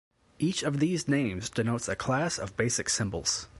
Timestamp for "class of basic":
1.95-2.89